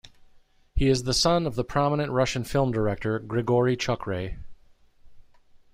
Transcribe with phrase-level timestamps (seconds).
[0.73, 4.39] He is the son of the prominent Russian film director Grigory Chukhray.